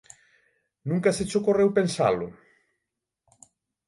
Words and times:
Nunca 0.89 1.09
se 1.15 1.23
che 1.27 1.37
ocorreu 1.39 1.69
pensalo? 1.77 2.27